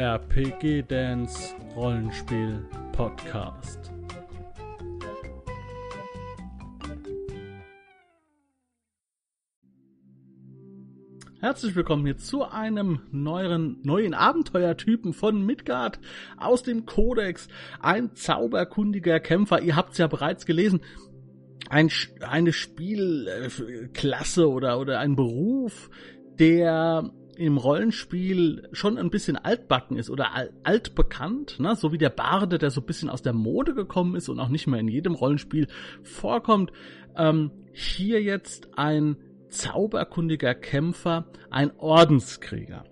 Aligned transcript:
RPG 0.00 0.84
Dance 0.88 1.54
Rollenspiel 1.76 2.66
Podcast. 2.92 3.92
Herzlich 11.42 11.76
willkommen 11.76 12.06
hier 12.06 12.16
zu 12.16 12.44
einem 12.44 13.02
neuen, 13.12 13.78
neuen 13.82 14.14
Abenteuertypen 14.14 15.12
von 15.12 15.44
Midgard 15.44 16.00
aus 16.38 16.62
dem 16.62 16.86
Kodex. 16.86 17.48
Ein 17.80 18.14
zauberkundiger 18.14 19.20
Kämpfer. 19.20 19.60
Ihr 19.60 19.76
habt 19.76 19.92
es 19.92 19.98
ja 19.98 20.06
bereits 20.06 20.46
gelesen. 20.46 20.80
Ein, 21.68 21.90
eine 22.22 22.54
Spielklasse 22.54 24.48
oder, 24.48 24.80
oder 24.80 24.98
ein 24.98 25.14
Beruf, 25.14 25.90
der 26.38 27.12
im 27.40 27.56
Rollenspiel 27.56 28.68
schon 28.72 28.98
ein 28.98 29.08
bisschen 29.08 29.36
altbacken 29.36 29.96
ist 29.96 30.10
oder 30.10 30.28
altbekannt, 30.62 31.58
ne? 31.58 31.74
so 31.74 31.90
wie 31.90 31.96
der 31.96 32.10
Barde, 32.10 32.58
der 32.58 32.70
so 32.70 32.82
ein 32.82 32.86
bisschen 32.86 33.08
aus 33.08 33.22
der 33.22 33.32
Mode 33.32 33.74
gekommen 33.74 34.14
ist 34.14 34.28
und 34.28 34.38
auch 34.38 34.50
nicht 34.50 34.66
mehr 34.66 34.78
in 34.78 34.88
jedem 34.88 35.14
Rollenspiel 35.14 35.66
vorkommt. 36.02 36.70
Ähm, 37.16 37.50
hier 37.72 38.22
jetzt 38.22 38.68
ein 38.76 39.16
zauberkundiger 39.48 40.54
Kämpfer, 40.54 41.24
ein 41.48 41.72
Ordenskrieger. 41.78 42.84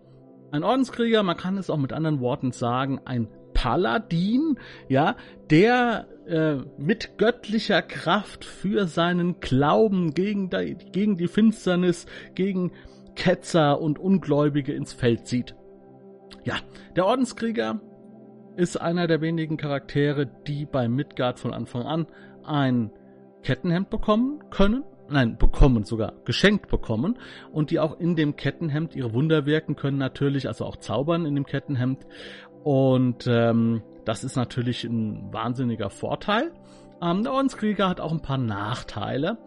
Ein 0.51 0.65
Ordenskrieger, 0.65 1.23
man 1.23 1.37
kann 1.37 1.59
es 1.59 1.69
auch 1.69 1.77
mit 1.77 1.93
anderen 1.93 2.21
Worten 2.21 2.53
sagen, 2.53 3.03
ein 3.05 3.29
Paladin, 3.53 4.59
ja, 4.89 5.17
der 5.51 6.07
äh, 6.27 6.57
mit 6.79 7.19
göttlicher 7.19 7.83
Kraft 7.83 8.47
für 8.47 8.87
seinen 8.87 9.41
Glauben 9.41 10.15
gegen, 10.15 10.49
die, 10.49 10.75
gegen 10.91 11.19
die 11.19 11.29
Finsternis, 11.29 12.07
gegen 12.35 12.73
Ketzer 13.19 13.81
und 13.81 13.99
Ungläubige 13.99 14.73
ins 14.73 14.93
Feld 14.93 15.27
zieht. 15.27 15.57
Ja, 16.45 16.55
der 16.95 17.05
Ordenskrieger 17.05 17.81
ist 18.57 18.81
einer 18.81 19.09
der 19.09 19.21
wenigen 19.21 19.57
Charaktere, 19.57 20.27
die 20.47 20.65
bei 20.65 20.89
Midgard 20.89 21.41
von 21.41 21.53
Anfang 21.53 21.83
an 21.83 22.07
ein 22.45 22.93
Kettenhemd 23.43 23.91
bekommen 23.91 24.45
können, 24.51 24.85
nein, 25.11 25.37
bekommen 25.37 25.83
sogar, 25.83 26.13
geschenkt 26.25 26.69
bekommen 26.69 27.19
und 27.53 27.73
die 27.73 27.81
auch 27.81 27.99
in 27.99 28.15
dem 28.15 28.37
Kettenhemd 28.37 28.95
ihre 28.95 29.13
Wunder 29.13 29.47
wirken 29.47 29.75
können, 29.75 29.99
natürlich, 29.99 30.47
also 30.47 30.65
auch 30.65 30.77
zaubern 30.77 31.27
in 31.27 31.35
dem 31.35 31.45
Kettenhemd. 31.45 32.07
Und 32.63 33.27
ähm, 33.27 33.83
das 34.05 34.23
ist 34.23 34.37
natürlich 34.37 34.85
ein 34.85 35.33
wahnsinniger 35.33 35.91
Vorteil. 35.91 36.53
Ähm, 37.03 37.25
der 37.25 37.33
Ordenskrieger 37.33 37.89
hat 37.89 38.01
auch 38.01 38.13
ein 38.13 38.23
paar 38.23 38.39
Nachteile, 38.39 39.39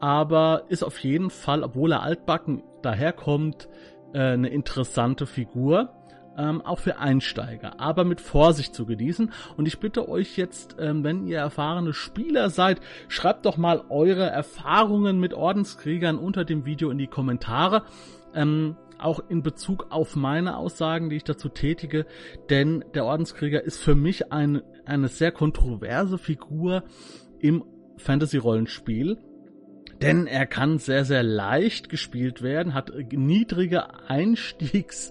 aber 0.00 0.64
ist 0.68 0.82
auf 0.82 0.98
jeden 0.98 1.30
Fall, 1.30 1.62
obwohl 1.62 1.92
er 1.92 2.02
altbacken 2.02 2.62
daherkommt, 2.82 3.68
äh, 4.12 4.20
eine 4.20 4.48
interessante 4.48 5.26
Figur 5.26 5.92
ähm, 6.38 6.62
auch 6.62 6.78
für 6.78 6.98
Einsteiger, 6.98 7.80
aber 7.80 8.04
mit 8.04 8.20
Vorsicht 8.20 8.74
zu 8.74 8.86
genießen. 8.86 9.32
Und 9.56 9.66
ich 9.66 9.80
bitte 9.80 10.08
euch 10.08 10.36
jetzt, 10.36 10.76
ähm, 10.78 11.02
wenn 11.02 11.26
ihr 11.26 11.38
erfahrene 11.38 11.92
Spieler 11.92 12.48
seid, 12.48 12.80
schreibt 13.08 13.44
doch 13.44 13.56
mal 13.56 13.84
eure 13.88 14.26
Erfahrungen 14.26 15.18
mit 15.18 15.34
Ordenskriegern 15.34 16.16
unter 16.16 16.44
dem 16.44 16.64
Video 16.64 16.90
in 16.90 16.98
die 16.98 17.08
Kommentare. 17.08 17.82
Ähm, 18.34 18.76
auch 18.98 19.20
in 19.28 19.42
Bezug 19.42 19.86
auf 19.90 20.16
meine 20.16 20.56
Aussagen, 20.56 21.08
die 21.08 21.16
ich 21.16 21.24
dazu 21.24 21.48
tätige, 21.48 22.04
denn 22.50 22.84
der 22.94 23.04
Ordenskrieger 23.04 23.62
ist 23.62 23.78
für 23.78 23.94
mich 23.94 24.32
ein, 24.32 24.62
eine 24.86 25.06
sehr 25.06 25.30
kontroverse 25.30 26.18
Figur 26.18 26.82
im 27.38 27.64
Fantasy-Rollenspiel 27.96 29.18
denn 30.00 30.26
er 30.26 30.46
kann 30.46 30.78
sehr, 30.78 31.04
sehr 31.04 31.22
leicht 31.22 31.88
gespielt 31.88 32.42
werden, 32.42 32.74
hat 32.74 32.92
niedrige 33.10 34.08
Einstiegs, 34.08 35.10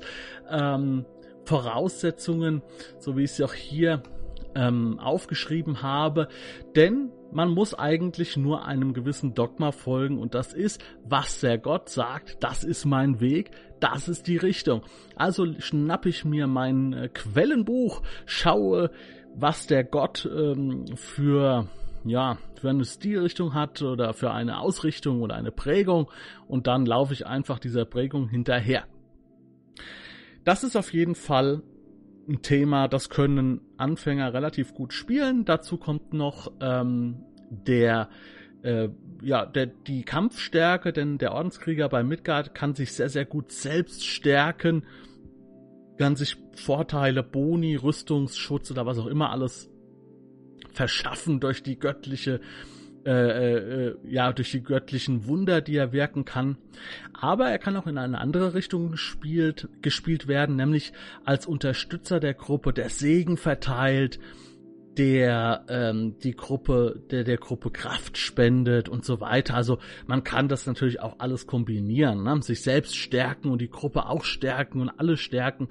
ähm, 0.49 1.05
so 1.45 3.17
wie 3.17 3.23
ich 3.23 3.31
sie 3.31 3.43
auch 3.43 3.53
hier 3.53 4.03
ähm, 4.55 4.99
aufgeschrieben 4.99 5.81
habe. 5.81 6.27
Denn 6.75 7.11
man 7.31 7.51
muss 7.51 7.73
eigentlich 7.73 8.37
nur 8.37 8.65
einem 8.65 8.93
gewissen 8.93 9.33
Dogma 9.33 9.71
folgen 9.71 10.17
und 10.17 10.33
das 10.33 10.53
ist, 10.53 10.83
was 11.03 11.41
der 11.41 11.57
Gott 11.57 11.89
sagt, 11.89 12.43
das 12.43 12.63
ist 12.63 12.85
mein 12.85 13.19
Weg, 13.19 13.51
das 13.79 14.07
ist 14.07 14.27
die 14.27 14.37
Richtung. 14.37 14.81
Also 15.15 15.45
schnappe 15.59 16.09
ich 16.09 16.25
mir 16.25 16.47
mein 16.47 16.93
äh, 16.93 17.09
Quellenbuch, 17.09 18.01
schaue, 18.25 18.91
was 19.35 19.67
der 19.67 19.83
Gott 19.83 20.27
ähm, 20.31 20.85
für 20.95 21.67
ja, 22.09 22.37
für 22.59 22.69
eine 22.69 22.85
Stilrichtung 22.85 23.53
hat 23.53 23.81
oder 23.81 24.13
für 24.13 24.31
eine 24.31 24.59
Ausrichtung 24.59 25.21
oder 25.21 25.35
eine 25.35 25.51
Prägung 25.51 26.09
und 26.47 26.67
dann 26.67 26.85
laufe 26.85 27.13
ich 27.13 27.27
einfach 27.27 27.59
dieser 27.59 27.85
Prägung 27.85 28.27
hinterher. 28.29 28.85
Das 30.43 30.63
ist 30.63 30.75
auf 30.75 30.93
jeden 30.93 31.15
Fall 31.15 31.61
ein 32.27 32.41
Thema, 32.41 32.87
das 32.87 33.09
können 33.09 33.61
Anfänger 33.77 34.33
relativ 34.33 34.73
gut 34.73 34.93
spielen. 34.93 35.45
Dazu 35.45 35.77
kommt 35.77 36.13
noch 36.13 36.51
ähm, 36.61 37.23
der 37.49 38.09
äh, 38.63 38.89
ja, 39.21 39.45
der, 39.45 39.67
die 39.67 40.03
Kampfstärke, 40.03 40.93
denn 40.93 41.17
der 41.17 41.33
Ordenskrieger 41.33 41.89
bei 41.89 42.03
Midgard 42.03 42.53
kann 42.53 42.75
sich 42.75 42.93
sehr, 42.93 43.09
sehr 43.09 43.25
gut 43.25 43.51
selbst 43.51 44.05
stärken, 44.05 44.83
kann 45.97 46.15
sich 46.15 46.37
Vorteile, 46.53 47.23
Boni, 47.23 47.75
Rüstungsschutz 47.75 48.71
oder 48.71 48.85
was 48.85 48.99
auch 48.99 49.07
immer 49.07 49.31
alles 49.31 49.71
verschaffen 50.73 51.39
durch 51.39 51.63
die 51.63 51.79
göttliche 51.79 52.39
äh, 53.07 53.87
äh, 53.87 53.95
ja, 54.03 54.33
durch 54.33 54.51
die 54.51 54.61
göttlichen 54.61 55.27
Wunder, 55.27 55.61
die 55.61 55.77
er 55.77 55.93
wirken 55.93 56.25
kann. 56.25 56.57
Aber 57.13 57.49
er 57.49 57.57
kann 57.57 57.77
auch 57.77 57.87
in 57.87 57.97
eine 57.97 58.19
andere 58.19 58.53
Richtung 58.53 58.91
gespielt, 58.91 59.69
gespielt 59.81 60.27
werden, 60.27 60.57
nämlich 60.57 60.91
als 61.23 61.45
Unterstützer 61.45 62.19
der 62.19 62.33
Gruppe, 62.33 62.73
der 62.73 62.89
Segen 62.89 63.37
verteilt, 63.37 64.19
der 64.97 65.65
ähm, 65.69 66.15
die 66.23 66.35
Gruppe, 66.35 67.01
der 67.11 67.23
der 67.23 67.37
Gruppe 67.37 67.69
Kraft 67.69 68.17
spendet 68.17 68.89
und 68.89 69.05
so 69.05 69.21
weiter. 69.21 69.55
Also 69.55 69.77
man 70.07 70.23
kann 70.23 70.47
das 70.47 70.65
natürlich 70.65 71.01
auch 71.01 71.19
alles 71.19 71.45
kombinieren, 71.45 72.23
ne? 72.23 72.41
sich 72.41 72.61
selbst 72.61 72.95
stärken 72.95 73.49
und 73.49 73.61
die 73.61 73.69
Gruppe 73.69 74.07
auch 74.07 74.23
stärken 74.23 74.81
und 74.81 74.89
alle 74.89 75.17
stärken. 75.17 75.69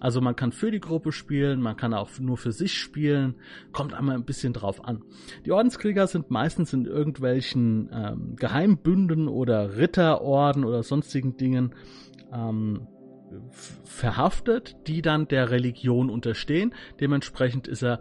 Also 0.00 0.20
man 0.20 0.36
kann 0.36 0.52
für 0.52 0.70
die 0.70 0.80
Gruppe 0.80 1.10
spielen, 1.10 1.60
man 1.60 1.76
kann 1.76 1.92
auch 1.92 2.10
nur 2.20 2.36
für 2.36 2.52
sich 2.52 2.78
spielen, 2.78 3.34
kommt 3.72 3.94
einmal 3.94 4.14
ein 4.14 4.24
bisschen 4.24 4.52
drauf 4.52 4.84
an. 4.84 5.02
Die 5.44 5.52
Ordenskrieger 5.52 6.06
sind 6.06 6.30
meistens 6.30 6.72
in 6.72 6.84
irgendwelchen 6.84 7.90
ähm, 7.92 8.36
Geheimbünden 8.36 9.26
oder 9.26 9.76
Ritterorden 9.76 10.64
oder 10.64 10.84
sonstigen 10.84 11.36
Dingen 11.36 11.74
ähm, 12.32 12.86
verhaftet, 13.84 14.76
die 14.86 15.02
dann 15.02 15.28
der 15.28 15.50
Religion 15.50 16.10
unterstehen. 16.10 16.74
Dementsprechend 17.00 17.68
ist 17.68 17.82
er 17.82 18.00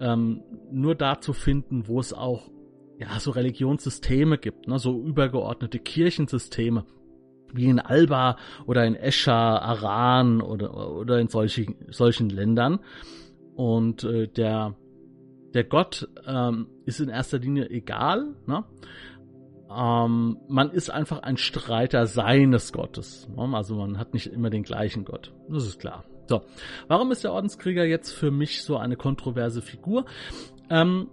ähm, 0.00 0.42
nur 0.70 0.94
da 0.94 1.20
zu 1.20 1.32
finden, 1.32 1.88
wo 1.88 2.00
es 2.00 2.12
auch 2.12 2.50
ja 2.98 3.18
so 3.18 3.30
Religionssysteme 3.30 4.38
gibt, 4.38 4.68
ne, 4.68 4.78
so 4.78 5.00
übergeordnete 5.00 5.78
Kirchensysteme 5.78 6.84
wie 7.52 7.66
in 7.66 7.78
Alba 7.78 8.36
oder 8.66 8.84
in 8.84 8.96
Escher, 8.96 9.62
Aran 9.62 10.40
oder 10.40 10.96
oder 10.96 11.20
in 11.20 11.28
solchen 11.28 11.76
solchen 11.90 12.28
Ländern 12.28 12.80
und 13.54 14.04
äh, 14.04 14.28
der 14.28 14.74
der 15.54 15.64
Gott 15.64 16.08
ähm, 16.26 16.66
ist 16.84 17.00
in 17.00 17.08
erster 17.08 17.38
Linie 17.38 17.70
egal, 17.70 18.34
ne? 18.46 18.64
Ähm, 19.70 20.38
man 20.48 20.70
ist 20.70 20.90
einfach 20.90 21.22
ein 21.22 21.36
Streiter 21.36 22.06
seines 22.06 22.72
Gottes. 22.72 23.28
Ne? 23.34 23.48
Also 23.54 23.76
man 23.76 23.98
hat 23.98 24.14
nicht 24.14 24.26
immer 24.26 24.50
den 24.50 24.62
gleichen 24.62 25.04
Gott. 25.04 25.32
Das 25.48 25.66
ist 25.66 25.80
klar. 25.80 26.04
So, 26.26 26.42
warum 26.88 27.12
ist 27.12 27.24
der 27.24 27.32
Ordenskrieger 27.32 27.84
jetzt 27.84 28.12
für 28.12 28.30
mich 28.30 28.62
so 28.62 28.76
eine 28.76 28.96
kontroverse 28.96 29.62
Figur? 29.62 30.06
Ähm, 30.70 31.08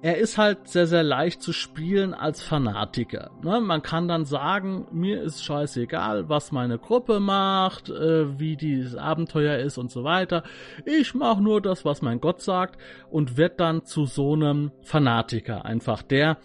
er 0.00 0.18
ist 0.18 0.38
halt 0.38 0.68
sehr, 0.68 0.86
sehr 0.86 1.02
leicht 1.02 1.42
zu 1.42 1.52
spielen 1.52 2.14
als 2.14 2.40
Fanatiker. 2.40 3.30
Ne? 3.42 3.60
Man 3.60 3.82
kann 3.82 4.06
dann 4.06 4.24
sagen, 4.24 4.86
mir 4.92 5.22
ist 5.22 5.44
scheißegal, 5.44 6.28
was 6.28 6.52
meine 6.52 6.78
Gruppe 6.78 7.18
macht, 7.18 7.88
äh, 7.88 8.38
wie 8.38 8.56
dieses 8.56 8.94
Abenteuer 8.94 9.58
ist 9.58 9.76
und 9.76 9.90
so 9.90 10.04
weiter. 10.04 10.44
Ich 10.84 11.14
mache 11.14 11.42
nur 11.42 11.60
das, 11.60 11.84
was 11.84 12.00
mein 12.00 12.20
Gott 12.20 12.42
sagt 12.42 12.78
und 13.10 13.36
wird 13.36 13.58
dann 13.58 13.84
zu 13.84 14.06
so 14.06 14.34
einem 14.34 14.70
Fanatiker 14.82 15.64
einfach, 15.64 16.02
der 16.02 16.38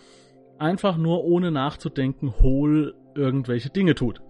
einfach 0.58 0.98
nur 0.98 1.24
ohne 1.24 1.52
nachzudenken 1.52 2.34
hohl 2.40 2.96
irgendwelche 3.16 3.70
Dinge 3.70 3.94
tut. 3.94 4.22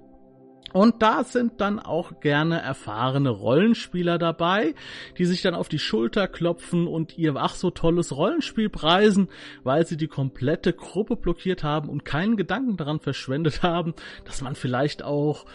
Und 0.73 1.03
da 1.03 1.23
sind 1.23 1.61
dann 1.61 1.79
auch 1.79 2.19
gerne 2.19 2.59
erfahrene 2.59 3.29
Rollenspieler 3.29 4.17
dabei, 4.17 4.73
die 5.19 5.25
sich 5.25 5.43
dann 5.43 5.53
auf 5.53 5.69
die 5.69 5.79
Schulter 5.79 6.27
klopfen 6.27 6.87
und 6.87 7.17
ihr 7.17 7.35
ach 7.35 7.53
so 7.53 7.69
tolles 7.69 8.15
Rollenspiel 8.15 8.69
preisen, 8.69 9.29
weil 9.63 9.85
sie 9.85 9.97
die 9.97 10.07
komplette 10.07 10.73
Gruppe 10.73 11.15
blockiert 11.15 11.63
haben 11.63 11.89
und 11.89 12.05
keinen 12.05 12.37
Gedanken 12.37 12.75
daran 12.75 12.99
verschwendet 12.99 13.61
haben, 13.61 13.93
dass 14.25 14.41
man 14.41 14.55
vielleicht 14.55 15.03
auch 15.03 15.45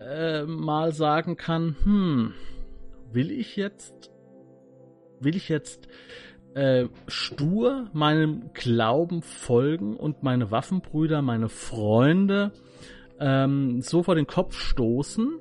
äh, 0.00 0.44
mal 0.44 0.92
sagen 0.92 1.36
kann, 1.36 1.76
hm, 1.84 2.34
will 3.12 3.30
ich 3.30 3.56
jetzt, 3.56 4.10
will 5.20 5.36
ich 5.36 5.50
jetzt 5.50 5.86
äh, 6.54 6.88
stur 7.08 7.90
meinem 7.92 8.54
Glauben 8.54 9.20
folgen 9.20 9.96
und 9.96 10.22
meine 10.22 10.50
Waffenbrüder, 10.50 11.20
meine 11.20 11.50
Freunde 11.50 12.52
ähm, 13.20 13.80
so 13.82 14.02
vor 14.02 14.14
den 14.14 14.26
Kopf 14.26 14.58
stoßen, 14.58 15.38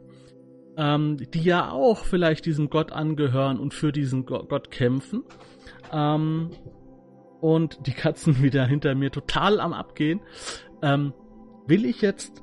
ähm, 0.78 1.18
die 1.34 1.44
ja 1.44 1.72
auch 1.72 2.06
vielleicht 2.06 2.46
diesem 2.46 2.70
Gott 2.70 2.92
angehören 2.92 3.60
und 3.60 3.74
für 3.74 3.92
diesen 3.92 4.26
Gott 4.26 4.72
kämpfen. 4.72 5.24
Ähm, 5.92 6.52
und 7.42 7.86
die 7.86 7.94
Katzen 7.94 8.42
wieder 8.42 8.66
hinter 8.66 8.96
mir 8.96 9.12
total 9.12 9.60
am 9.60 9.74
Abgehen. 9.74 10.22
Ähm, 10.82 11.14
will 11.68 11.86
ich 11.86 12.02
jetzt. 12.02 12.42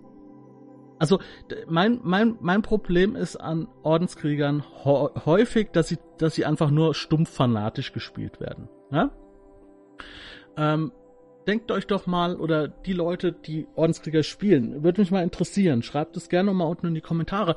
Also 0.98 1.18
mein, 1.66 1.98
mein, 2.04 2.36
mein 2.40 2.62
Problem 2.62 3.16
ist 3.16 3.34
an 3.34 3.66
Ordenskriegern 3.82 4.62
häufig, 4.84 5.70
dass 5.72 5.88
sie, 5.88 5.98
dass 6.18 6.36
sie 6.36 6.44
einfach 6.44 6.70
nur 6.70 6.94
stumpf 6.94 7.28
fanatisch 7.30 7.92
gespielt 7.92 8.38
werden. 8.38 8.68
Ja? 8.92 9.10
Ähm, 10.56 10.92
denkt 11.46 11.70
euch 11.70 11.86
doch 11.86 12.06
mal, 12.06 12.36
oder 12.36 12.68
die 12.68 12.92
Leute, 12.92 13.32
die 13.32 13.66
Ordenskrieger 13.74 14.22
spielen, 14.22 14.82
würde 14.82 15.00
mich 15.00 15.10
mal 15.10 15.22
interessieren. 15.22 15.82
Schreibt 15.82 16.16
es 16.16 16.28
gerne 16.28 16.52
mal 16.52 16.64
unten 16.64 16.88
in 16.88 16.94
die 16.94 17.00
Kommentare. 17.00 17.56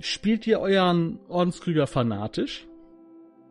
Spielt 0.00 0.46
ihr 0.46 0.60
euren 0.60 1.18
Ordenskrieger 1.28 1.86
fanatisch? 1.86 2.66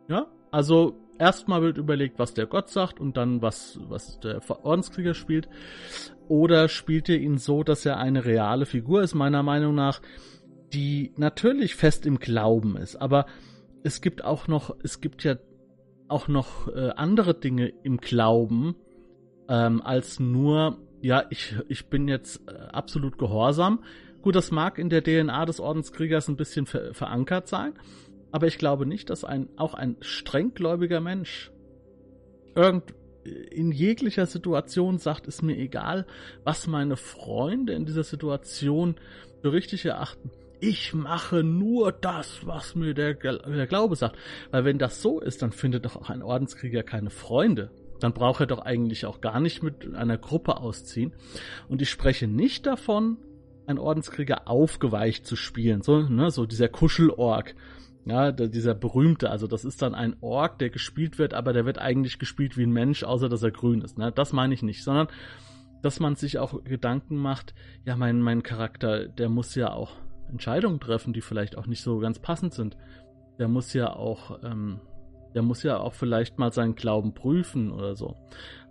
Ja? 0.08 0.26
Also 0.50 0.96
erstmal 1.18 1.62
wird 1.62 1.78
überlegt, 1.78 2.18
was 2.18 2.34
der 2.34 2.46
Gott 2.46 2.68
sagt 2.68 3.00
und 3.00 3.16
dann 3.16 3.42
was, 3.42 3.78
was 3.88 4.20
der 4.20 4.40
Ordenskrieger 4.64 5.14
spielt. 5.14 5.48
Oder 6.28 6.68
spielt 6.68 7.08
ihr 7.08 7.20
ihn 7.20 7.38
so, 7.38 7.62
dass 7.62 7.86
er 7.86 7.98
eine 7.98 8.24
reale 8.24 8.66
Figur 8.66 9.02
ist, 9.02 9.14
meiner 9.14 9.42
Meinung 9.42 9.74
nach, 9.74 10.02
die 10.72 11.12
natürlich 11.16 11.74
fest 11.74 12.06
im 12.06 12.18
Glauben 12.18 12.76
ist. 12.76 12.96
Aber 12.96 13.26
es 13.82 14.00
gibt 14.00 14.24
auch 14.24 14.48
noch, 14.48 14.74
es 14.82 15.00
gibt 15.00 15.24
ja 15.24 15.36
auch 16.08 16.28
noch 16.28 16.68
äh, 16.68 16.90
andere 16.96 17.34
Dinge 17.34 17.68
im 17.82 17.98
Glauben, 17.98 18.76
ähm, 19.48 19.82
als 19.82 20.20
nur, 20.20 20.78
ja, 21.00 21.24
ich, 21.30 21.56
ich 21.68 21.86
bin 21.86 22.08
jetzt 22.08 22.42
äh, 22.48 22.52
absolut 22.72 23.18
gehorsam. 23.18 23.84
Gut, 24.22 24.36
das 24.36 24.50
mag 24.50 24.78
in 24.78 24.88
der 24.88 25.02
DNA 25.02 25.46
des 25.46 25.58
Ordenskriegers 25.58 26.28
ein 26.28 26.36
bisschen 26.36 26.66
ver 26.66 26.94
verankert 26.94 27.48
sein, 27.48 27.74
aber 28.30 28.46
ich 28.46 28.56
glaube 28.56 28.86
nicht, 28.86 29.10
dass 29.10 29.24
ein, 29.24 29.48
auch 29.56 29.74
ein 29.74 29.96
strenggläubiger 30.00 31.00
Mensch 31.00 31.50
irgend 32.54 32.94
in 33.24 33.70
jeglicher 33.70 34.26
Situation 34.26 34.98
sagt, 34.98 35.26
ist 35.26 35.42
mir 35.42 35.56
egal, 35.56 36.06
was 36.44 36.66
meine 36.66 36.96
Freunde 36.96 37.72
in 37.72 37.86
dieser 37.86 38.02
Situation 38.02 38.96
für 39.42 39.52
richtig 39.52 39.84
erachten. 39.84 40.30
Ich 40.60 40.94
mache 40.94 41.42
nur 41.42 41.92
das, 41.92 42.46
was 42.46 42.74
mir 42.74 42.94
der, 42.94 43.14
der 43.14 43.66
Glaube 43.66 43.96
sagt. 43.96 44.16
Weil 44.50 44.64
wenn 44.64 44.78
das 44.78 45.02
so 45.02 45.20
ist, 45.20 45.42
dann 45.42 45.52
findet 45.52 45.84
doch 45.84 45.96
auch 45.96 46.10
ein 46.10 46.22
Ordenskrieger 46.22 46.82
keine 46.82 47.10
Freunde. 47.10 47.70
Dann 48.02 48.12
braucht 48.12 48.40
er 48.40 48.46
doch 48.46 48.60
eigentlich 48.60 49.06
auch 49.06 49.20
gar 49.20 49.40
nicht 49.40 49.62
mit 49.62 49.94
einer 49.94 50.18
Gruppe 50.18 50.58
ausziehen. 50.58 51.12
Und 51.68 51.82
ich 51.82 51.90
spreche 51.90 52.26
nicht 52.26 52.66
davon, 52.66 53.18
ein 53.66 53.78
Ordenskrieger 53.78 54.48
aufgeweicht 54.48 55.26
zu 55.26 55.36
spielen. 55.36 55.82
So, 55.82 56.02
ne, 56.02 56.30
so 56.30 56.46
dieser 56.46 56.68
Kuschelorg 56.68 57.54
ja, 58.04 58.32
dieser 58.32 58.74
berühmte, 58.74 59.30
also 59.30 59.46
das 59.46 59.64
ist 59.64 59.80
dann 59.80 59.94
ein 59.94 60.16
Ork, 60.20 60.58
der 60.58 60.70
gespielt 60.70 61.18
wird, 61.18 61.34
aber 61.34 61.52
der 61.52 61.64
wird 61.64 61.78
eigentlich 61.78 62.18
gespielt 62.18 62.56
wie 62.56 62.64
ein 62.64 62.72
Mensch, 62.72 63.04
außer 63.04 63.28
dass 63.28 63.44
er 63.44 63.52
grün 63.52 63.80
ist. 63.80 63.96
Ne? 63.96 64.10
Das 64.10 64.32
meine 64.32 64.54
ich 64.54 64.62
nicht, 64.62 64.82
sondern 64.82 65.06
dass 65.82 66.00
man 66.00 66.16
sich 66.16 66.38
auch 66.38 66.64
Gedanken 66.64 67.16
macht, 67.16 67.54
ja, 67.84 67.96
mein, 67.96 68.20
mein 68.20 68.42
Charakter, 68.42 69.06
der 69.06 69.28
muss 69.28 69.54
ja 69.54 69.72
auch 69.72 69.96
Entscheidungen 70.28 70.80
treffen, 70.80 71.12
die 71.12 71.20
vielleicht 71.20 71.56
auch 71.56 71.66
nicht 71.66 71.82
so 71.82 71.98
ganz 71.98 72.18
passend 72.18 72.54
sind. 72.54 72.76
Der 73.38 73.48
muss 73.48 73.72
ja 73.72 73.92
auch, 73.92 74.42
ähm, 74.42 74.80
der 75.34 75.42
muss 75.42 75.62
ja 75.62 75.78
auch 75.78 75.94
vielleicht 75.94 76.38
mal 76.38 76.52
seinen 76.52 76.74
Glauben 76.74 77.14
prüfen 77.14 77.70
oder 77.72 77.96
so. 77.96 78.16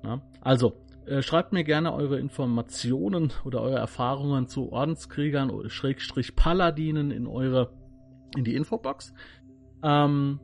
Ne? 0.04 0.22
Also, 0.42 0.74
äh, 1.06 1.22
schreibt 1.22 1.52
mir 1.54 1.64
gerne 1.64 1.94
eure 1.94 2.20
Informationen 2.20 3.34
oder 3.44 3.62
eure 3.62 3.78
Erfahrungen 3.78 4.48
zu 4.48 4.72
Ordenskriegern 4.72 5.50
oder 5.50 5.70
Schrägstrich 5.70 6.36
Paladinen 6.36 7.12
in 7.12 7.28
eure 7.28 7.74
in 8.36 8.44
die 8.44 8.56
Infobox. 8.56 9.14
Ähm, 9.84 10.40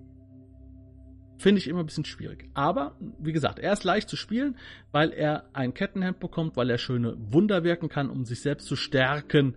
Finde 1.38 1.60
ich 1.60 1.68
immer 1.68 1.82
ein 1.82 1.86
bisschen 1.86 2.06
schwierig. 2.06 2.50
Aber, 2.56 2.96
wie 3.20 3.32
gesagt, 3.32 3.60
er 3.60 3.72
ist 3.72 3.84
leicht 3.84 4.10
zu 4.10 4.16
spielen, 4.16 4.58
weil 4.92 5.12
er 5.12 5.46
ein 5.54 5.76
Kettenhemd 5.76 6.20
bekommt, 6.20 6.58
weil 6.58 6.70
er 6.70 6.80
schöne 6.80 7.16
Wunder 7.32 7.64
wirken 7.64 7.90
kann, 7.90 8.10
um 8.10 8.26
sich 8.26 8.42
selbst 8.42 8.66
zu 8.66 8.76
stärken. 8.76 9.56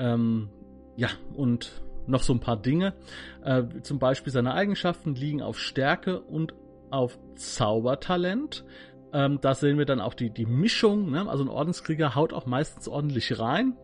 Ähm, 0.00 0.48
ja, 0.96 1.08
und 1.34 1.82
noch 2.10 2.22
so 2.22 2.32
ein 2.32 2.40
paar 2.40 2.56
Dinge. 2.56 2.94
Äh, 3.44 3.64
zum 3.82 3.98
Beispiel 3.98 4.32
seine 4.32 4.54
Eigenschaften 4.54 5.14
liegen 5.14 5.42
auf 5.42 5.58
Stärke 5.58 6.20
und 6.20 6.54
auf 6.90 7.18
Zaubertalent. 7.36 8.64
Ähm, 9.12 9.38
da 9.40 9.54
sehen 9.54 9.78
wir 9.78 9.86
dann 9.86 10.00
auch 10.00 10.14
die, 10.14 10.30
die 10.30 10.46
Mischung. 10.46 11.10
Ne? 11.10 11.28
Also 11.28 11.44
ein 11.44 11.48
Ordenskrieger 11.48 12.14
haut 12.14 12.32
auch 12.32 12.46
meistens 12.46 12.88
ordentlich 12.88 13.38
rein. 13.38 13.76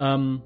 Ähm, 0.00 0.42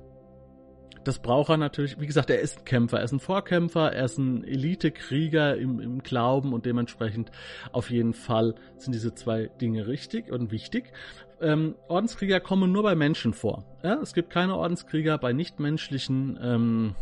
das 1.05 1.21
braucht 1.21 1.49
er 1.49 1.57
natürlich, 1.57 1.99
wie 1.99 2.07
gesagt, 2.07 2.29
er 2.29 2.41
ist 2.41 2.59
ein 2.59 2.65
Kämpfer, 2.65 2.99
er 2.99 3.05
ist 3.05 3.13
ein 3.13 3.21
Vorkämpfer, 3.21 3.93
er 3.93 4.05
ist 4.05 4.19
ein 4.19 4.45
Elitekrieger 4.45 5.57
im, 5.57 5.81
im 5.81 6.03
Glauben 6.03 6.53
und 6.53 6.67
dementsprechend 6.67 7.31
auf 7.73 7.91
jeden 7.91 8.13
Fall 8.13 8.57
sind 8.77 8.95
diese 8.95 9.15
zwei 9.15 9.47
Dinge 9.61 9.87
richtig 9.87 10.31
und 10.31 10.51
wichtig. 10.51 10.93
Ähm, 11.41 11.77
Ordenskrieger 11.89 12.41
kommen 12.41 12.73
nur 12.73 12.83
bei 12.83 12.95
Menschen 12.95 13.33
vor. 13.33 13.65
Ja? 13.83 13.95
Es 14.03 14.13
gibt 14.13 14.31
keine 14.31 14.57
Ordenskrieger 14.57 15.19
bei 15.19 15.33
nichtmenschlichen 15.33 16.39
ähm, 16.43 16.95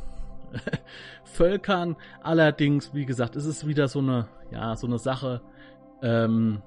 Völkern. 1.24 1.96
Allerdings, 2.22 2.92
wie 2.94 3.06
gesagt, 3.06 3.36
ist 3.36 3.46
es 3.46 3.66
wieder 3.66 3.88
so 3.88 4.00
eine, 4.00 4.28
ja, 4.50 4.76
so 4.76 4.86
eine 4.86 4.98
Sache. 4.98 5.40
Ähm, 6.02 6.62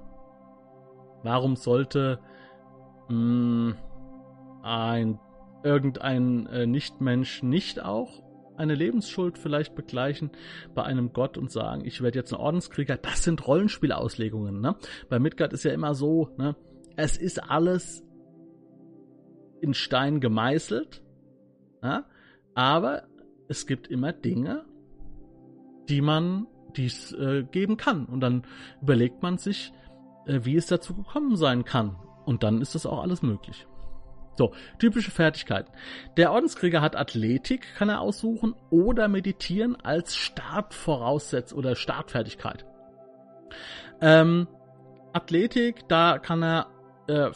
warum 1.24 1.56
sollte 1.56 2.19
mh, 3.07 3.16
mm, 3.16 3.75
ein 4.63 5.19
irgendein 5.63 6.48
äh, 6.48 6.65
Nichtmensch 6.65 7.44
nicht 7.44 7.83
auch 7.83 8.24
eine 8.60 8.75
Lebensschuld 8.75 9.38
vielleicht 9.38 9.74
begleichen 9.74 10.31
bei 10.75 10.83
einem 10.83 11.13
Gott 11.13 11.38
und 11.38 11.50
sagen, 11.50 11.86
ich 11.86 12.01
werde 12.01 12.19
jetzt 12.19 12.33
ein 12.33 12.39
Ordenskrieger. 12.39 12.98
Das 12.98 13.24
sind 13.24 13.48
Rollenspielauslegungen. 13.48 14.60
Ne? 14.60 14.75
Bei 15.07 15.18
Midgard 15.18 15.54
ist 15.54 15.63
ja 15.63 15.72
immer 15.72 15.95
so, 15.95 16.30
ne? 16.38 16.56
Es 17.00 17.16
ist 17.16 17.50
alles 17.50 18.04
in 19.62 19.74
Stein 19.74 20.19
gemeißelt, 20.19 21.01
ja? 21.81 22.06
aber 22.56 23.04
es 23.48 23.68
gibt 23.68 23.88
immer 23.88 24.12
Dinge, 24.12 24.66
die 25.88 26.01
man 26.01 26.48
dies 26.75 27.13
äh, 27.13 27.44
geben 27.44 27.78
kann. 27.78 28.06
Und 28.06 28.19
dann 28.19 28.46
überlegt 28.81 29.24
man 29.24 29.38
sich, 29.38 29.72
äh, 30.28 30.42
wie 30.44 30.57
es 30.57 30.68
dazu 30.68 30.94
gekommen 30.94 31.38
sein 31.38 31.63
kann. 31.63 31.96
Und 32.25 32.44
dann 32.44 32.62
ist 32.62 32.75
das 32.75 32.86
auch 32.86 33.01
alles 33.01 33.22
möglich. 33.22 33.66
So, 34.38 34.54
typische 34.78 35.12
Fertigkeiten. 35.12 35.72
Der 36.18 36.31
Ordenskrieger 36.31 36.81
hat 36.81 36.96
Athletik, 36.98 37.75
kann 37.75 37.90
er 37.90 38.01
aussuchen, 38.01 38.56
oder 38.69 39.07
Meditieren 39.07 39.78
als 39.78 40.16
Startvoraussetzung 40.16 41.58
oder 41.58 41.75
Startfertigkeit. 41.75 42.65
Ähm, 44.01 44.48
Athletik, 45.13 45.88
da 45.88 46.20
kann 46.20 46.44
er 46.44 46.68
äh, 47.10 47.32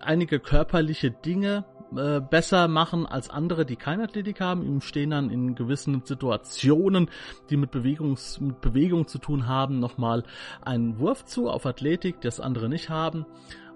einige 0.00 0.40
körperliche 0.40 1.10
Dinge 1.10 1.64
äh, 1.96 2.20
besser 2.20 2.66
machen 2.66 3.06
als 3.06 3.30
andere, 3.30 3.64
die 3.64 3.76
keine 3.76 4.04
Athletik 4.04 4.40
haben. 4.40 4.62
Ihm 4.62 4.80
stehen 4.80 5.10
dann 5.10 5.30
in 5.30 5.54
gewissen 5.54 6.02
Situationen, 6.04 7.08
die 7.50 7.56
mit, 7.56 7.70
Bewegungs, 7.70 8.40
mit 8.40 8.60
Bewegung 8.60 9.06
zu 9.06 9.18
tun 9.18 9.46
haben, 9.46 9.78
nochmal 9.78 10.24
einen 10.62 10.98
Wurf 10.98 11.24
zu 11.24 11.48
auf 11.48 11.66
Athletik, 11.66 12.20
das 12.20 12.40
andere 12.40 12.68
nicht 12.68 12.90
haben. 12.90 13.26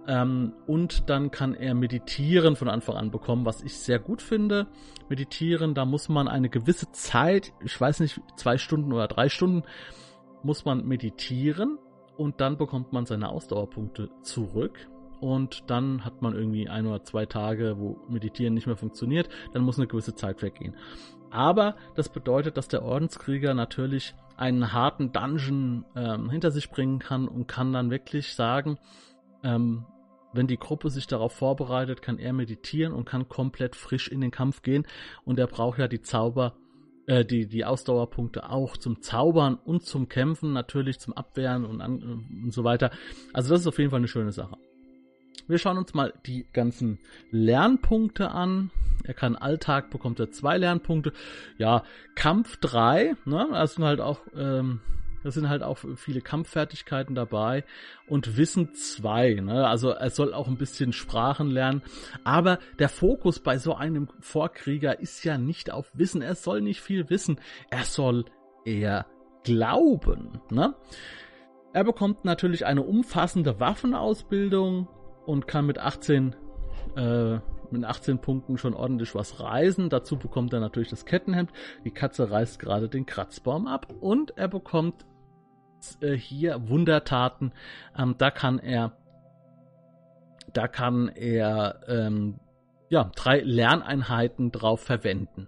Ähm, 0.08 0.54
und 0.66 1.08
dann 1.08 1.30
kann 1.30 1.54
er 1.54 1.74
Meditieren 1.74 2.56
von 2.56 2.68
Anfang 2.68 2.96
an 2.96 3.10
bekommen, 3.12 3.44
was 3.44 3.62
ich 3.62 3.78
sehr 3.78 4.00
gut 4.00 4.22
finde. 4.22 4.66
Meditieren, 5.08 5.74
da 5.74 5.84
muss 5.84 6.08
man 6.08 6.26
eine 6.26 6.48
gewisse 6.48 6.90
Zeit, 6.90 7.52
ich 7.62 7.80
weiß 7.80 8.00
nicht, 8.00 8.20
zwei 8.36 8.58
Stunden 8.58 8.92
oder 8.92 9.06
drei 9.06 9.28
Stunden, 9.28 9.62
muss 10.42 10.64
man 10.64 10.84
meditieren 10.86 11.78
und 12.16 12.40
dann 12.40 12.58
bekommt 12.58 12.92
man 12.92 13.06
seine 13.06 13.28
Ausdauerpunkte 13.28 14.10
zurück. 14.22 14.88
Und 15.20 15.70
dann 15.70 16.04
hat 16.04 16.22
man 16.22 16.34
irgendwie 16.34 16.68
ein 16.68 16.86
oder 16.86 17.02
zwei 17.04 17.26
Tage, 17.26 17.76
wo 17.78 17.98
Meditieren 18.08 18.54
nicht 18.54 18.66
mehr 18.66 18.76
funktioniert. 18.76 19.28
Dann 19.52 19.62
muss 19.62 19.78
eine 19.78 19.86
gewisse 19.86 20.14
Zeit 20.14 20.42
weggehen. 20.42 20.74
Aber 21.30 21.76
das 21.94 22.08
bedeutet, 22.08 22.56
dass 22.56 22.68
der 22.68 22.82
Ordenskrieger 22.82 23.54
natürlich 23.54 24.14
einen 24.36 24.72
harten 24.72 25.12
Dungeon 25.12 25.84
ähm, 25.96 26.30
hinter 26.30 26.50
sich 26.50 26.70
bringen 26.70 27.00
kann 27.00 27.28
und 27.28 27.48
kann 27.48 27.72
dann 27.72 27.90
wirklich 27.90 28.34
sagen, 28.34 28.78
ähm, 29.42 29.84
wenn 30.32 30.46
die 30.46 30.58
Gruppe 30.58 30.90
sich 30.90 31.06
darauf 31.06 31.32
vorbereitet, 31.32 32.02
kann 32.02 32.18
er 32.18 32.32
meditieren 32.32 32.92
und 32.92 33.04
kann 33.04 33.28
komplett 33.28 33.76
frisch 33.76 34.08
in 34.08 34.20
den 34.20 34.30
Kampf 34.30 34.62
gehen. 34.62 34.86
Und 35.24 35.38
er 35.38 35.46
braucht 35.46 35.78
ja 35.78 35.88
die 35.88 36.02
Zauber, 36.02 36.54
äh, 37.06 37.24
die, 37.24 37.46
die 37.46 37.64
Ausdauerpunkte 37.64 38.48
auch 38.50 38.76
zum 38.76 39.02
Zaubern 39.02 39.56
und 39.56 39.84
zum 39.84 40.08
Kämpfen, 40.08 40.52
natürlich 40.52 41.00
zum 41.00 41.14
Abwehren 41.14 41.64
und, 41.64 41.80
an, 41.80 42.02
und 42.44 42.52
so 42.52 42.64
weiter. 42.64 42.90
Also 43.32 43.50
das 43.50 43.62
ist 43.62 43.66
auf 43.66 43.78
jeden 43.78 43.90
Fall 43.90 43.98
eine 43.98 44.08
schöne 44.08 44.32
Sache. 44.32 44.56
Wir 45.46 45.58
schauen 45.58 45.78
uns 45.78 45.94
mal 45.94 46.12
die 46.26 46.46
ganzen 46.52 46.98
Lernpunkte 47.30 48.30
an. 48.30 48.70
Er 49.04 49.14
kann 49.14 49.36
Alltag, 49.36 49.90
bekommt 49.90 50.20
er 50.20 50.30
zwei 50.30 50.58
Lernpunkte. 50.58 51.12
Ja, 51.56 51.84
Kampf 52.14 52.56
drei. 52.56 53.14
Ne? 53.24 53.48
Das 53.52 53.74
sind 53.74 53.84
halt 53.84 54.00
auch 54.00 54.20
ähm, 54.36 54.80
Da 55.24 55.30
sind 55.30 55.48
halt 55.48 55.62
auch 55.62 55.78
viele 55.96 56.20
Kampffertigkeiten 56.20 57.14
dabei 57.14 57.64
und 58.06 58.36
Wissen 58.36 58.74
2. 58.74 59.34
Ne? 59.34 59.66
Also 59.66 59.90
er 59.90 60.10
soll 60.10 60.32
auch 60.32 60.48
ein 60.48 60.58
bisschen 60.58 60.92
Sprachen 60.92 61.50
lernen. 61.50 61.82
Aber 62.24 62.58
der 62.78 62.88
Fokus 62.88 63.40
bei 63.40 63.58
so 63.58 63.74
einem 63.74 64.08
Vorkrieger 64.20 65.00
ist 65.00 65.24
ja 65.24 65.38
nicht 65.38 65.70
auf 65.70 65.90
Wissen. 65.94 66.22
Er 66.22 66.34
soll 66.34 66.60
nicht 66.60 66.80
viel 66.80 67.10
wissen. 67.10 67.40
Er 67.70 67.84
soll 67.84 68.26
eher 68.64 69.06
glauben. 69.44 70.40
Ne? 70.50 70.74
Er 71.72 71.84
bekommt 71.84 72.24
natürlich 72.24 72.64
eine 72.64 72.82
umfassende 72.82 73.60
Waffenausbildung 73.60 74.88
und 75.28 75.46
kann 75.46 75.66
mit 75.66 75.78
18 75.78 76.34
äh, 76.96 77.38
mit 77.70 77.84
18 77.84 78.18
Punkten 78.18 78.56
schon 78.56 78.72
ordentlich 78.72 79.14
was 79.14 79.40
reisen. 79.40 79.90
Dazu 79.90 80.16
bekommt 80.16 80.54
er 80.54 80.60
natürlich 80.60 80.88
das 80.88 81.04
Kettenhemd. 81.04 81.50
Die 81.84 81.90
Katze 81.90 82.30
reißt 82.30 82.58
gerade 82.58 82.88
den 82.88 83.04
Kratzbaum 83.04 83.66
ab 83.66 83.92
und 84.00 84.38
er 84.38 84.48
bekommt 84.48 85.04
äh, 86.00 86.14
hier 86.14 86.66
Wundertaten. 86.70 87.52
Ähm, 87.96 88.14
da 88.16 88.30
kann 88.30 88.58
er, 88.58 88.96
da 90.54 90.66
kann 90.66 91.08
er 91.08 91.80
ähm, 91.88 92.40
ja 92.88 93.10
drei 93.14 93.40
Lerneinheiten 93.40 94.50
drauf 94.50 94.80
verwenden. 94.80 95.46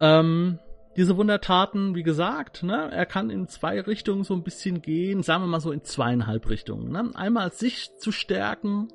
Ähm, 0.00 0.58
diese 0.96 1.16
Wundertaten, 1.16 1.94
wie 1.94 2.02
gesagt, 2.02 2.62
ne, 2.62 2.90
er 2.90 3.06
kann 3.06 3.30
in 3.30 3.46
zwei 3.48 3.80
Richtungen 3.80 4.24
so 4.24 4.34
ein 4.34 4.42
bisschen 4.42 4.82
gehen, 4.82 5.22
sagen 5.22 5.44
wir 5.44 5.48
mal 5.48 5.60
so 5.60 5.70
in 5.70 5.84
zweieinhalb 5.84 6.48
Richtungen. 6.48 6.90
Ne? 6.90 7.10
Einmal 7.14 7.52
sich 7.52 7.96
zu 7.96 8.10
stärken, 8.10 8.88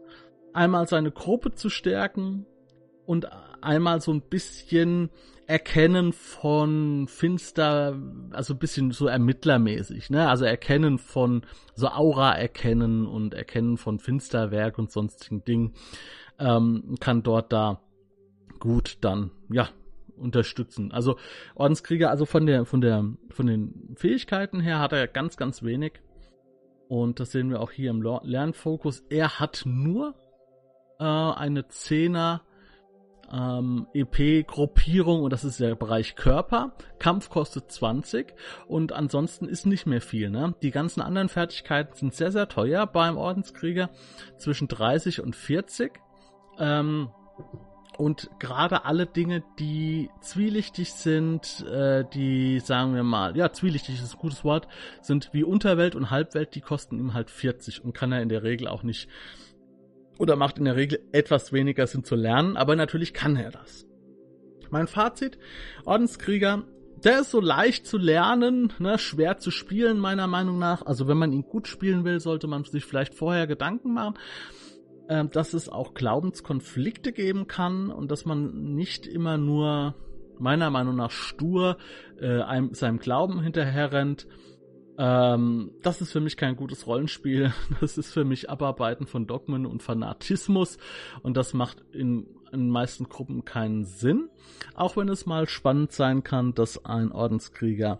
einmal 0.53 0.87
seine 0.87 1.11
Gruppe 1.11 1.53
zu 1.53 1.69
stärken 1.69 2.45
und 3.05 3.27
einmal 3.61 4.01
so 4.01 4.11
ein 4.11 4.21
bisschen 4.21 5.09
Erkennen 5.47 6.11
von 6.11 7.07
Finster, 7.07 7.99
also 8.31 8.55
ein 8.55 8.59
bisschen 8.59 8.91
so 8.91 9.05
ermittlermäßig, 9.05 10.09
ne? 10.09 10.27
Also 10.27 10.43
Erkennen 10.43 10.97
von 10.97 11.43
so 11.75 11.87
Aura 11.87 12.33
erkennen 12.33 13.05
und 13.05 13.35
Erkennen 13.35 13.77
von 13.77 13.99
Finsterwerk 13.99 14.79
und 14.79 14.91
sonstigen 14.91 15.43
Dingen 15.45 15.73
ähm, 16.39 16.95
kann 16.99 17.21
dort 17.21 17.53
da 17.53 17.79
gut 18.59 18.97
dann 19.01 19.29
ja 19.51 19.69
unterstützen. 20.17 20.91
Also 20.91 21.17
Ordenskrieger, 21.55 22.09
also 22.09 22.25
von 22.25 22.45
der 22.45 22.65
von 22.65 22.81
der 22.81 23.05
von 23.29 23.47
den 23.47 23.95
Fähigkeiten 23.95 24.59
her 24.59 24.79
hat 24.79 24.93
er 24.93 25.07
ganz 25.07 25.37
ganz 25.37 25.63
wenig 25.63 25.93
und 26.87 27.19
das 27.19 27.31
sehen 27.31 27.49
wir 27.49 27.61
auch 27.61 27.71
hier 27.71 27.89
im 27.89 28.01
Lernfokus. 28.01 29.03
Er 29.09 29.39
hat 29.39 29.63
nur 29.65 30.15
äh, 30.99 31.03
eine 31.03 31.67
Zehner 31.67 32.41
ähm, 33.31 33.87
EP-Gruppierung 33.93 35.23
und 35.23 35.33
das 35.33 35.43
ist 35.43 35.59
der 35.59 35.75
Bereich 35.75 36.15
Körper. 36.15 36.73
Kampf 36.99 37.29
kostet 37.29 37.71
20 37.71 38.33
und 38.67 38.91
ansonsten 38.91 39.47
ist 39.47 39.65
nicht 39.65 39.85
mehr 39.85 40.01
viel. 40.01 40.29
Ne? 40.29 40.53
Die 40.61 40.71
ganzen 40.71 41.01
anderen 41.01 41.29
Fertigkeiten 41.29 41.95
sind 41.95 42.13
sehr, 42.13 42.31
sehr 42.31 42.47
teuer 42.47 42.85
beim 42.85 43.17
Ordenskrieger. 43.17 43.89
Zwischen 44.37 44.67
30 44.67 45.21
und 45.21 45.35
40. 45.35 45.99
Ähm, 46.59 47.09
und 47.97 48.29
gerade 48.39 48.85
alle 48.85 49.05
Dinge, 49.05 49.43
die 49.59 50.09
zwielichtig 50.21 50.93
sind, 50.93 51.65
äh, 51.69 52.03
die 52.13 52.59
sagen 52.59 52.95
wir 52.95 53.03
mal, 53.03 53.35
ja, 53.37 53.51
zwielichtig 53.51 54.01
ist 54.01 54.13
ein 54.13 54.19
gutes 54.19 54.43
Wort, 54.43 54.67
sind 55.01 55.29
wie 55.33 55.43
Unterwelt 55.43 55.95
und 55.95 56.09
Halbwelt, 56.09 56.55
die 56.55 56.61
kosten 56.61 56.99
ihm 56.99 57.13
halt 57.13 57.29
40 57.29 57.83
und 57.83 57.93
kann 57.93 58.11
er 58.11 58.21
in 58.21 58.29
der 58.29 58.43
Regel 58.43 58.67
auch 58.67 58.83
nicht 58.83 59.09
oder 60.17 60.35
macht 60.35 60.57
in 60.57 60.65
der 60.65 60.75
Regel 60.75 60.99
etwas 61.11 61.51
weniger 61.51 61.87
Sinn 61.87 62.03
zu 62.03 62.15
lernen, 62.15 62.57
aber 62.57 62.75
natürlich 62.75 63.13
kann 63.13 63.35
er 63.35 63.51
das. 63.51 63.85
Mein 64.69 64.87
Fazit, 64.87 65.37
Ordenskrieger, 65.85 66.63
der 67.03 67.21
ist 67.21 67.31
so 67.31 67.39
leicht 67.39 67.85
zu 67.85 67.97
lernen, 67.97 68.73
ne, 68.79 68.97
schwer 68.97 69.37
zu 69.37 69.51
spielen 69.51 69.99
meiner 69.99 70.27
Meinung 70.27 70.57
nach. 70.57 70.85
Also 70.85 71.07
wenn 71.07 71.17
man 71.17 71.33
ihn 71.33 71.43
gut 71.43 71.67
spielen 71.67 72.03
will, 72.03 72.19
sollte 72.19 72.47
man 72.47 72.63
sich 72.63 72.85
vielleicht 72.85 73.13
vorher 73.13 73.47
Gedanken 73.47 73.93
machen, 73.93 74.15
äh, 75.07 75.25
dass 75.25 75.53
es 75.53 75.69
auch 75.69 75.93
Glaubenskonflikte 75.93 77.11
geben 77.11 77.47
kann 77.47 77.89
und 77.89 78.11
dass 78.11 78.25
man 78.25 78.75
nicht 78.75 79.07
immer 79.07 79.37
nur 79.37 79.95
meiner 80.39 80.69
Meinung 80.69 80.95
nach 80.95 81.11
stur 81.11 81.77
äh, 82.19 82.41
einem, 82.41 82.73
seinem 82.73 82.99
Glauben 82.99 83.41
hinterherrennt. 83.41 84.27
Ähm, 84.97 85.71
das 85.81 86.01
ist 86.01 86.11
für 86.11 86.21
mich 86.21 86.37
kein 86.37 86.55
gutes 86.55 86.87
Rollenspiel. 86.87 87.53
Das 87.81 87.97
ist 87.97 88.11
für 88.11 88.25
mich 88.25 88.49
Abarbeiten 88.49 89.07
von 89.07 89.27
Dogmen 89.27 89.65
und 89.65 89.83
Fanatismus. 89.83 90.77
Und 91.21 91.37
das 91.37 91.53
macht 91.53 91.83
in, 91.91 92.27
in 92.51 92.59
den 92.61 92.69
meisten 92.69 93.09
Gruppen 93.09 93.45
keinen 93.45 93.85
Sinn. 93.85 94.29
Auch 94.75 94.97
wenn 94.97 95.09
es 95.09 95.25
mal 95.25 95.47
spannend 95.47 95.91
sein 95.91 96.23
kann, 96.23 96.53
dass 96.53 96.85
ein 96.85 97.11
Ordenskrieger 97.11 97.99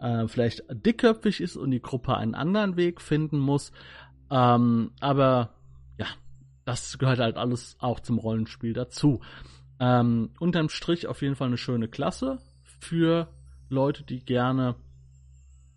äh, 0.00 0.26
vielleicht 0.28 0.64
dickköpfig 0.70 1.40
ist 1.40 1.56
und 1.56 1.70
die 1.70 1.82
Gruppe 1.82 2.16
einen 2.16 2.34
anderen 2.34 2.76
Weg 2.76 3.00
finden 3.00 3.38
muss. 3.38 3.72
Ähm, 4.30 4.92
aber 5.00 5.59
das 6.64 6.98
gehört 6.98 7.18
halt 7.18 7.36
alles 7.36 7.76
auch 7.78 8.00
zum 8.00 8.18
Rollenspiel 8.18 8.72
dazu. 8.72 9.20
Ähm, 9.78 10.30
unterm 10.38 10.68
Strich 10.68 11.06
auf 11.06 11.22
jeden 11.22 11.36
Fall 11.36 11.48
eine 11.48 11.56
schöne 11.56 11.88
Klasse 11.88 12.38
für 12.80 13.28
Leute, 13.68 14.02
die 14.02 14.24
gerne 14.24 14.76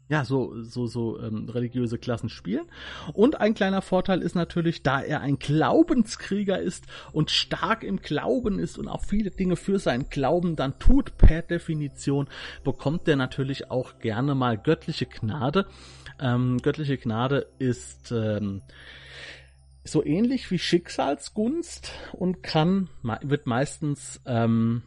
ja, 0.09 0.25
so, 0.25 0.61
so, 0.61 0.85
so 0.85 1.19
ähm, 1.19 1.49
religiöse 1.49 1.97
Klassen 1.97 2.29
spielen. 2.29 2.65
Und 3.13 3.39
ein 3.39 3.53
kleiner 3.53 3.81
Vorteil 3.81 4.21
ist 4.21 4.35
natürlich, 4.35 4.83
da 4.83 5.01
er 5.01 5.21
ein 5.21 5.39
Glaubenskrieger 5.39 6.59
ist 6.59 6.85
und 7.13 7.31
stark 7.31 7.83
im 7.83 7.97
Glauben 7.97 8.59
ist 8.59 8.77
und 8.77 8.87
auch 8.87 9.03
viele 9.03 9.31
Dinge 9.31 9.55
für 9.55 9.79
seinen 9.79 10.09
Glauben 10.09 10.55
dann 10.55 10.77
tut, 10.77 11.17
per 11.17 11.41
Definition, 11.41 12.27
bekommt 12.63 13.07
er 13.07 13.15
natürlich 13.15 13.71
auch 13.71 13.97
gerne 13.99 14.35
mal 14.35 14.57
göttliche 14.57 15.05
Gnade. 15.05 15.65
Ähm, 16.19 16.59
göttliche 16.61 16.97
Gnade 16.97 17.47
ist 17.57 18.11
ähm, 18.11 18.61
so 19.83 20.03
ähnlich 20.03 20.49
wie 20.51 20.59
Schicksalsgunst 20.59 21.91
und 22.13 22.41
kann, 22.41 22.89
wird 23.21 23.47
meistens 23.47 24.21
ähm, 24.25 24.83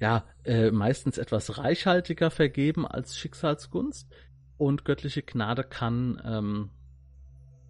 ja, 0.00 0.24
äh, 0.44 0.70
meistens 0.70 1.18
etwas 1.18 1.58
reichhaltiger 1.58 2.30
vergeben 2.30 2.86
als 2.86 3.16
Schicksalsgunst. 3.16 4.08
Und 4.56 4.84
göttliche 4.84 5.22
Gnade 5.22 5.64
kann, 5.64 6.20
ähm, 6.24 6.70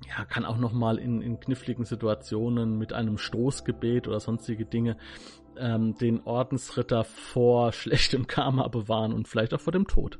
ja, 0.08 0.24
kann 0.24 0.44
auch 0.44 0.56
nochmal 0.56 0.98
in, 0.98 1.20
in 1.20 1.38
kniffligen 1.38 1.84
Situationen 1.84 2.78
mit 2.78 2.92
einem 2.92 3.18
Stoßgebet 3.18 4.08
oder 4.08 4.18
sonstige 4.18 4.64
Dinge 4.64 4.96
ähm, 5.56 5.96
den 5.98 6.22
Ordensritter 6.22 7.04
vor 7.04 7.72
schlechtem 7.72 8.26
Karma 8.26 8.66
bewahren 8.68 9.12
und 9.12 9.28
vielleicht 9.28 9.54
auch 9.54 9.60
vor 9.60 9.72
dem 9.72 9.86
Tod. 9.86 10.18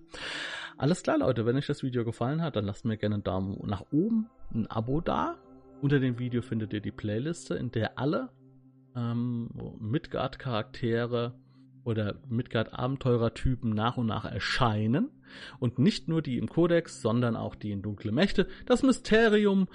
Alles 0.77 1.03
klar, 1.03 1.19
Leute, 1.19 1.45
wenn 1.45 1.57
euch 1.57 1.67
das 1.67 1.83
Video 1.83 2.05
gefallen 2.05 2.43
hat, 2.43 2.57
dann 2.57 2.65
lasst 2.65 2.85
mir 2.85 2.97
gerne 2.97 3.17
einen 3.17 3.25
Daumen 3.25 3.59
nach 3.67 3.85
oben, 3.93 4.31
ein 4.53 4.67
Abo 4.69 5.01
da. 5.01 5.37
Unter 5.83 5.99
dem 5.99 6.19
Video 6.19 6.43
findet 6.43 6.75
ihr 6.75 6.81
die 6.81 6.91
Playliste, 6.91 7.55
in 7.55 7.71
der 7.71 7.99
alle 7.99 8.29
ähm, 8.95 9.49
Midgard-Charaktere 9.79 11.35
oder 11.85 12.21
Midgard-Abenteurertypen 12.29 13.71
nach 13.71 13.97
und 13.97 14.07
nach 14.07 14.27
erscheinen. 14.27 15.11
Und 15.59 15.79
nicht 15.79 16.07
nur 16.07 16.21
die 16.21 16.37
im 16.37 16.49
Kodex, 16.49 17.01
sondern 17.01 17.35
auch 17.35 17.55
die 17.55 17.71
in 17.71 17.81
Dunkle 17.81 18.13
Mächte. 18.13 18.47
Das 18.67 18.83
Mysterium 18.83 19.69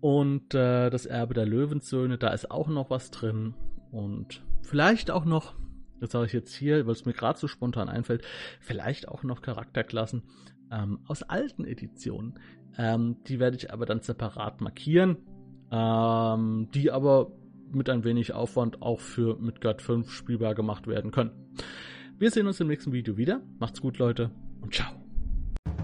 und 0.00 0.54
äh, 0.54 0.88
das 0.88 1.04
Erbe 1.04 1.34
der 1.34 1.46
Löwensöhne, 1.46 2.16
da 2.16 2.28
ist 2.28 2.50
auch 2.50 2.68
noch 2.68 2.88
was 2.88 3.10
drin. 3.10 3.54
Und 3.90 4.42
vielleicht 4.62 5.10
auch 5.10 5.26
noch, 5.26 5.54
das 6.00 6.12
sage 6.12 6.26
ich 6.26 6.32
jetzt 6.32 6.54
hier, 6.54 6.86
weil 6.86 6.92
es 6.92 7.04
mir 7.04 7.12
gerade 7.12 7.38
so 7.38 7.46
spontan 7.46 7.90
einfällt, 7.90 8.24
vielleicht 8.60 9.06
auch 9.06 9.22
noch 9.22 9.42
Charakterklassen 9.42 10.22
ähm, 10.70 11.00
aus 11.06 11.22
alten 11.22 11.66
Editionen. 11.66 12.38
Ähm, 12.78 13.18
die 13.26 13.38
werde 13.38 13.58
ich 13.58 13.70
aber 13.70 13.84
dann 13.84 14.00
separat 14.00 14.62
markieren. 14.62 15.18
Ähm, 15.72 16.68
die 16.74 16.90
aber 16.90 17.28
mit 17.72 17.88
ein 17.88 18.04
wenig 18.04 18.34
Aufwand 18.34 18.82
auch 18.82 19.00
für 19.00 19.38
Midgard 19.38 19.80
5 19.80 20.10
spielbar 20.10 20.54
gemacht 20.54 20.86
werden 20.86 21.10
können. 21.10 21.30
Wir 22.18 22.30
sehen 22.30 22.46
uns 22.46 22.60
im 22.60 22.68
nächsten 22.68 22.92
Video 22.92 23.16
wieder. 23.16 23.40
Macht's 23.58 23.80
gut, 23.80 23.98
Leute, 23.98 24.30
und 24.60 24.74
ciao. 24.74 24.90